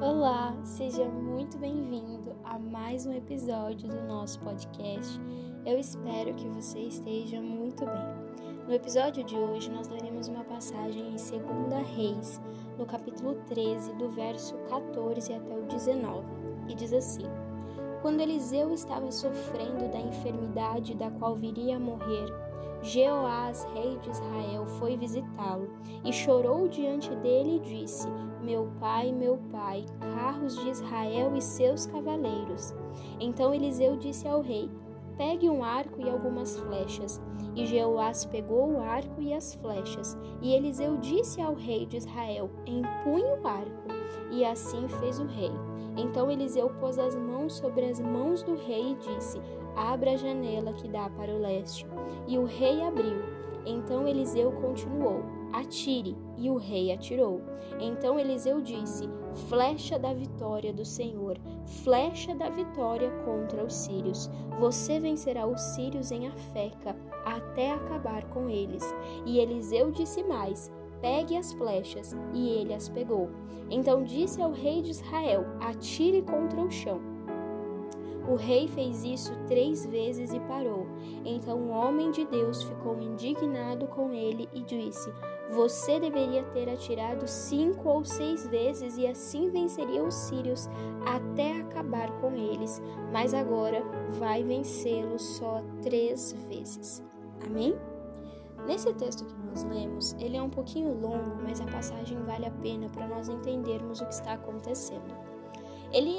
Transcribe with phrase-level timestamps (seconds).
[0.00, 5.20] Olá, seja muito bem-vindo a mais um episódio do nosso podcast.
[5.66, 8.54] Eu espero que você esteja muito bem.
[8.68, 12.40] No episódio de hoje, nós leremos uma passagem em 2 Reis,
[12.78, 16.24] no capítulo 13, do verso 14 até o 19,
[16.68, 17.26] e diz assim:
[18.00, 22.32] Quando Eliseu estava sofrendo da enfermidade da qual viria a morrer,
[22.82, 25.68] Jeoás, rei de Israel, foi visitá-lo
[26.04, 28.08] e chorou diante dele e disse:
[28.40, 32.74] Meu pai, meu pai, carros de Israel e seus cavaleiros.
[33.20, 34.70] Então Eliseu disse ao rei:
[35.18, 37.20] Pegue um arco e algumas flechas.
[37.56, 40.16] E Jeoás pegou o arco e as flechas.
[40.40, 43.88] E Eliseu disse ao rei de Israel: Empunhe o arco.
[44.30, 45.50] E assim fez o rei.
[45.96, 49.40] Então Eliseu pôs as mãos sobre as mãos do rei e disse:
[49.74, 51.84] Abra a janela que dá para o leste.
[52.28, 53.20] E o rei abriu.
[53.66, 56.16] Então Eliseu continuou: Atire.
[56.36, 57.40] E o rei atirou.
[57.80, 59.08] Então Eliseu disse:
[59.48, 61.38] Flecha da vitória do Senhor,
[61.82, 64.30] flecha da vitória contra os sírios.
[64.58, 68.84] Você vencerá os sírios em Afeca, até acabar com eles.
[69.24, 72.16] E Eliseu disse mais: Pegue as flechas.
[72.34, 73.30] E ele as pegou.
[73.70, 77.00] Então disse ao rei de Israel: Atire contra o chão.
[78.28, 80.86] O rei fez isso três vezes e parou.
[81.24, 85.10] Então o homem de Deus ficou indignado com ele e disse:
[85.50, 90.68] Você deveria ter atirado cinco ou seis vezes e assim venceria os sírios
[91.06, 92.82] até acabar com eles.
[93.10, 93.82] Mas agora
[94.18, 97.02] vai vencê-los só três vezes.
[97.46, 97.74] Amém?
[98.66, 102.50] Nesse texto que nós lemos, ele é um pouquinho longo, mas a passagem vale a
[102.50, 105.16] pena para nós entendermos o que está acontecendo.
[105.90, 106.18] Ele,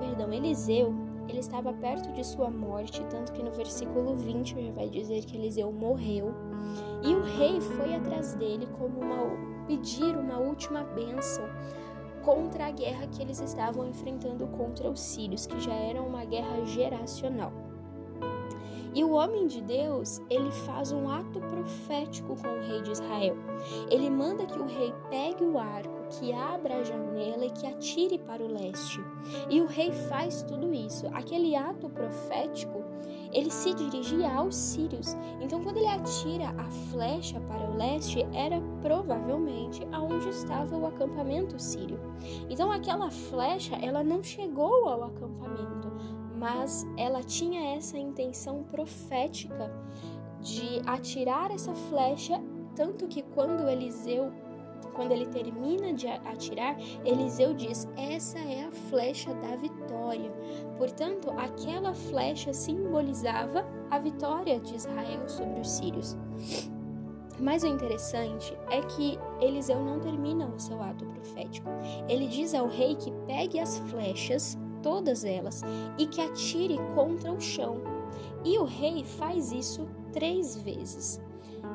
[0.00, 0.92] perdão, Eliseu
[1.28, 5.36] ele estava perto de sua morte, tanto que no versículo 20 já vai dizer que
[5.36, 6.32] Eliseu morreu.
[7.02, 11.44] E o rei foi atrás dele como uma, pedir uma última bênção
[12.22, 16.64] contra a guerra que eles estavam enfrentando contra os sírios, que já era uma guerra
[16.64, 17.52] geracional.
[18.94, 23.36] E o homem de Deus, ele faz um ato profético com o rei de Israel.
[23.90, 28.18] Ele manda que o rei pegue o arco, que abra a janela e que atire
[28.18, 29.00] para o leste.
[29.48, 31.06] E o rei faz tudo isso.
[31.12, 32.82] Aquele ato profético,
[33.32, 35.16] ele se dirigia aos sírios.
[35.40, 41.58] Então, quando ele atira a flecha para o leste, era provavelmente aonde estava o acampamento
[41.58, 41.98] sírio.
[42.48, 45.92] Então, aquela flecha, ela não chegou ao acampamento,
[46.36, 49.72] mas ela tinha essa intenção profética
[50.40, 52.40] de atirar essa flecha,
[52.76, 54.30] tanto que quando Eliseu
[54.94, 60.30] quando ele termina de atirar, Eliseu diz: Essa é a flecha da vitória.
[60.78, 66.16] Portanto, aquela flecha simbolizava a vitória de Israel sobre os sírios.
[67.40, 71.68] Mas o interessante é que Eliseu não termina o seu ato profético.
[72.08, 75.62] Ele diz ao rei que pegue as flechas todas elas,
[75.96, 77.78] e que atire contra o chão.
[78.44, 81.18] E o rei faz isso três vezes.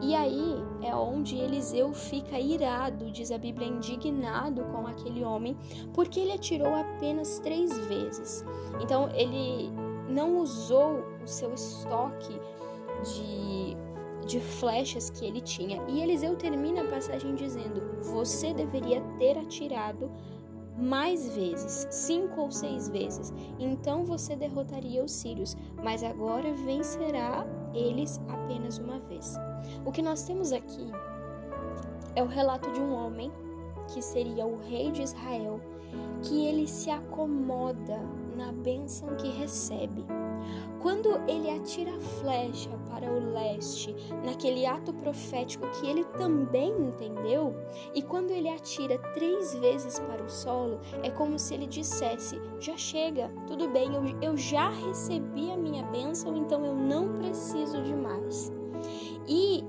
[0.00, 5.56] E aí é onde Eliseu fica irado, diz a Bíblia, indignado com aquele homem,
[5.92, 8.44] porque ele atirou apenas três vezes.
[8.80, 9.70] Então ele
[10.08, 12.38] não usou o seu estoque
[13.02, 13.76] de,
[14.26, 15.82] de flechas que ele tinha.
[15.88, 20.10] E Eliseu termina a passagem dizendo: Você deveria ter atirado
[20.76, 23.32] mais vezes, cinco ou seis vezes.
[23.58, 29.36] Então você derrotaria os sírios, mas agora vencerá eles apenas uma vez.
[29.84, 30.90] O que nós temos aqui
[32.16, 33.32] é o relato de um homem
[33.92, 35.60] que seria o rei de Israel,
[36.22, 38.00] que ele se acomoda
[38.36, 40.04] na bênção que recebe.
[40.80, 43.94] Quando ele atira a flecha para o leste,
[44.24, 47.54] naquele ato profético que ele também entendeu,
[47.94, 52.76] e quando ele atira três vezes para o solo, é como se ele dissesse: Já
[52.76, 57.94] chega, tudo bem, eu, eu já recebi a minha bênção, então eu não preciso de
[57.94, 58.52] mais.
[59.26, 59.64] E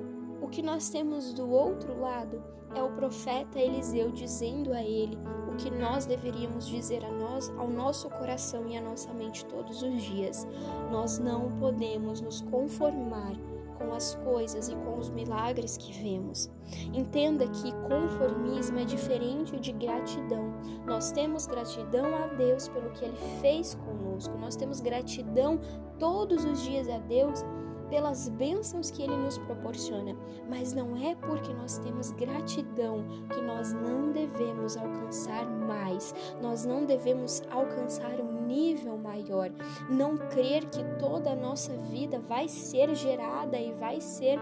[0.56, 2.42] que nós temos do outro lado
[2.74, 5.18] é o profeta Eliseu dizendo a ele
[5.52, 9.84] o que nós deveríamos dizer a nós, ao nosso coração e à nossa mente todos
[9.84, 10.48] os dias.
[10.90, 13.34] Nós não podemos nos conformar
[13.78, 16.50] com as coisas e com os milagres que vemos.
[16.94, 20.54] Entenda que conformismo é diferente de gratidão.
[20.86, 25.60] Nós temos gratidão a Deus pelo que Ele fez conosco, nós temos gratidão
[26.00, 27.44] todos os dias a Deus
[27.90, 30.16] pelas bênçãos que Ele nos proporciona,
[30.50, 36.86] mas não é porque nós temos gratidão que nós não devemos alcançar mais, nós não
[36.86, 39.52] devemos alcançar um nível maior,
[39.90, 44.40] não crer que toda a nossa vida vai ser gerada e vai ser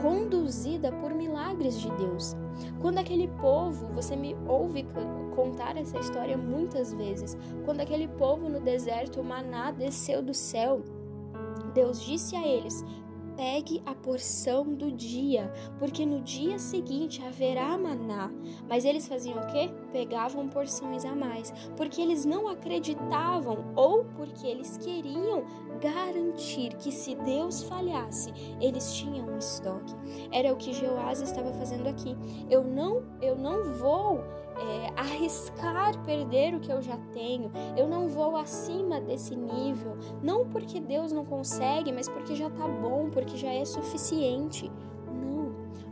[0.00, 2.36] conduzida por milagres de Deus.
[2.80, 4.86] Quando aquele povo, você me ouve
[5.34, 7.36] contar essa história muitas vezes.
[7.64, 10.82] Quando aquele povo no deserto, o maná desceu do céu,
[11.74, 12.84] Deus disse a eles:
[13.36, 18.30] pegue a porção do dia, porque no dia seguinte haverá maná.
[18.68, 19.70] Mas eles faziam o quê?
[19.92, 25.44] Pegavam porções a mais, porque eles não acreditavam ou porque eles queriam
[25.80, 29.94] garantir que se Deus falhasse, eles tinham um estoque.
[30.30, 32.16] Era o que Jeoás estava fazendo aqui.
[32.48, 34.22] Eu não, eu não vou
[34.56, 37.50] é, arriscar perder o que eu já tenho.
[37.76, 42.66] Eu não vou acima desse nível, não porque Deus não consegue, mas porque já tá
[42.66, 44.70] bom, porque já é suficiente.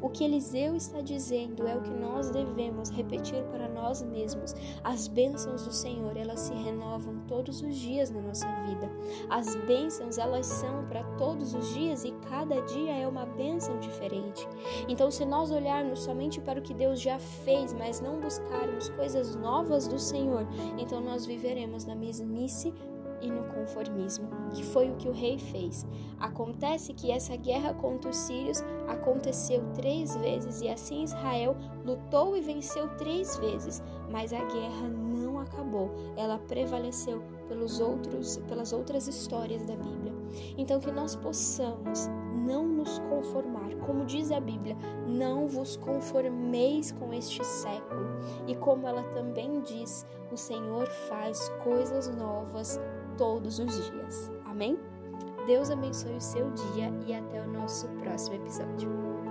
[0.03, 4.53] O que Eliseu está dizendo é o que nós devemos repetir para nós mesmos.
[4.83, 8.91] As bênçãos do Senhor, elas se renovam todos os dias na nossa vida.
[9.31, 14.47] As bênçãos, elas são para todos os dias e cada dia é uma bênção diferente.
[14.89, 19.37] Então, se nós olharmos somente para o que Deus já fez, mas não buscarmos coisas
[19.37, 20.47] novas do Senhor,
[20.79, 22.75] então nós viveremos na mesmice
[23.23, 25.87] e no conformismo, que foi o que o rei fez.
[26.19, 32.41] Acontece que essa guerra contra os sírios aconteceu três vezes e assim Israel lutou e
[32.41, 35.91] venceu três vezes, mas a guerra não acabou.
[36.17, 40.13] Ela prevaleceu pelos outros, pelas outras histórias da Bíblia.
[40.57, 42.09] Então que nós possamos
[42.47, 44.77] não nos conformar, como diz a Bíblia,
[45.07, 48.12] não vos conformeis com este século.
[48.47, 52.81] E como ela também diz, o Senhor faz coisas novas
[53.17, 54.31] todos os dias.
[54.45, 54.79] Amém?
[55.47, 59.22] Deus abençoe o seu dia e até o nosso próximo episódio.